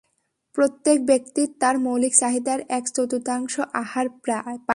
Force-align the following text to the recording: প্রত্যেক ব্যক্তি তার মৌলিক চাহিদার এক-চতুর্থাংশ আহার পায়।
প্রত্যেক 0.55 1.05
ব্যক্তি 1.05 1.47
তার 1.59 1.75
মৌলিক 1.79 2.13
চাহিদার 2.19 2.59
এক-চতুর্থাংশ 2.69 3.53
আহার 3.73 4.07
পায়। 4.09 4.61